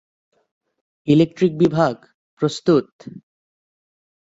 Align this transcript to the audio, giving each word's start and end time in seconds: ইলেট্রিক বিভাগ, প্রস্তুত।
ইলেট্রিক 1.07 1.51
বিভাগ, 1.57 1.95
প্রস্তুত। 2.41 2.87